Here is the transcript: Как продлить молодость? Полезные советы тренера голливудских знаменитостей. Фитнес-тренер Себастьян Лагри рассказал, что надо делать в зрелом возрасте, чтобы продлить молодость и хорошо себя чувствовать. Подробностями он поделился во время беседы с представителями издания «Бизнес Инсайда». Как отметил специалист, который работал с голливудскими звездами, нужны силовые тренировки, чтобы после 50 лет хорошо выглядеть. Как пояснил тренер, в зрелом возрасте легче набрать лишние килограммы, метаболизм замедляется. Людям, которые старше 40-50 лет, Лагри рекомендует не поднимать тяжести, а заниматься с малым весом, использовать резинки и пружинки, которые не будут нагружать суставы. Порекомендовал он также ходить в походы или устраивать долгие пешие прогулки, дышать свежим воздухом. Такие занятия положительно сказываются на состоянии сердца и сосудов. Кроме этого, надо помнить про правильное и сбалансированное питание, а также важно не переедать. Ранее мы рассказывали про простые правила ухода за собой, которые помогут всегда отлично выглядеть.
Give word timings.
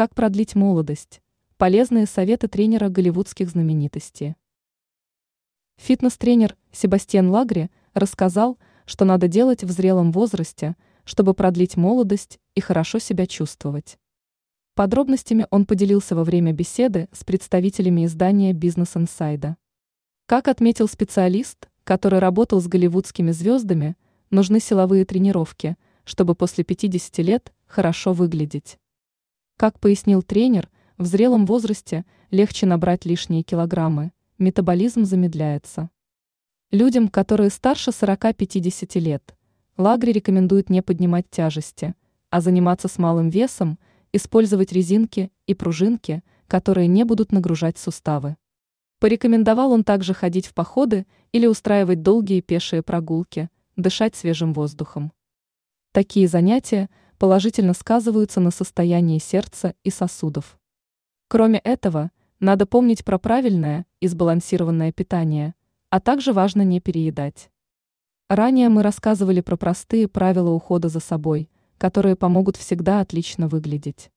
Как 0.00 0.14
продлить 0.14 0.54
молодость? 0.54 1.20
Полезные 1.58 2.06
советы 2.06 2.48
тренера 2.48 2.88
голливудских 2.88 3.50
знаменитостей. 3.50 4.34
Фитнес-тренер 5.76 6.56
Себастьян 6.72 7.28
Лагри 7.28 7.70
рассказал, 7.92 8.56
что 8.86 9.04
надо 9.04 9.28
делать 9.28 9.62
в 9.62 9.70
зрелом 9.70 10.10
возрасте, 10.10 10.74
чтобы 11.04 11.34
продлить 11.34 11.76
молодость 11.76 12.40
и 12.54 12.62
хорошо 12.62 12.98
себя 12.98 13.26
чувствовать. 13.26 13.98
Подробностями 14.74 15.46
он 15.50 15.66
поделился 15.66 16.16
во 16.16 16.24
время 16.24 16.54
беседы 16.54 17.10
с 17.12 17.22
представителями 17.22 18.06
издания 18.06 18.54
«Бизнес 18.54 18.96
Инсайда». 18.96 19.58
Как 20.24 20.48
отметил 20.48 20.88
специалист, 20.88 21.68
который 21.84 22.20
работал 22.20 22.58
с 22.62 22.68
голливудскими 22.68 23.32
звездами, 23.32 23.96
нужны 24.30 24.60
силовые 24.60 25.04
тренировки, 25.04 25.76
чтобы 26.04 26.34
после 26.34 26.64
50 26.64 27.18
лет 27.18 27.52
хорошо 27.66 28.14
выглядеть. 28.14 28.78
Как 29.60 29.78
пояснил 29.78 30.22
тренер, 30.22 30.70
в 30.96 31.04
зрелом 31.04 31.44
возрасте 31.44 32.06
легче 32.30 32.64
набрать 32.64 33.04
лишние 33.04 33.42
килограммы, 33.42 34.12
метаболизм 34.38 35.04
замедляется. 35.04 35.90
Людям, 36.70 37.08
которые 37.08 37.50
старше 37.50 37.90
40-50 37.90 38.98
лет, 38.98 39.36
Лагри 39.76 40.12
рекомендует 40.12 40.70
не 40.70 40.80
поднимать 40.80 41.28
тяжести, 41.28 41.94
а 42.30 42.40
заниматься 42.40 42.88
с 42.88 42.96
малым 42.96 43.28
весом, 43.28 43.78
использовать 44.14 44.72
резинки 44.72 45.30
и 45.46 45.52
пружинки, 45.52 46.22
которые 46.46 46.86
не 46.86 47.04
будут 47.04 47.30
нагружать 47.30 47.76
суставы. 47.76 48.38
Порекомендовал 48.98 49.72
он 49.72 49.84
также 49.84 50.14
ходить 50.14 50.46
в 50.46 50.54
походы 50.54 51.06
или 51.32 51.46
устраивать 51.46 52.00
долгие 52.00 52.40
пешие 52.40 52.82
прогулки, 52.82 53.50
дышать 53.76 54.16
свежим 54.16 54.54
воздухом. 54.54 55.12
Такие 55.92 56.28
занятия 56.28 56.88
положительно 57.20 57.74
сказываются 57.74 58.40
на 58.40 58.50
состоянии 58.50 59.18
сердца 59.18 59.74
и 59.84 59.90
сосудов. 59.90 60.58
Кроме 61.28 61.58
этого, 61.58 62.12
надо 62.40 62.64
помнить 62.64 63.04
про 63.04 63.18
правильное 63.18 63.84
и 64.00 64.08
сбалансированное 64.08 64.90
питание, 64.90 65.54
а 65.90 66.00
также 66.00 66.32
важно 66.32 66.62
не 66.62 66.80
переедать. 66.80 67.50
Ранее 68.30 68.70
мы 68.70 68.82
рассказывали 68.82 69.42
про 69.42 69.56
простые 69.58 70.08
правила 70.08 70.48
ухода 70.48 70.88
за 70.88 71.00
собой, 71.00 71.50
которые 71.76 72.16
помогут 72.16 72.56
всегда 72.56 73.00
отлично 73.00 73.48
выглядеть. 73.48 74.10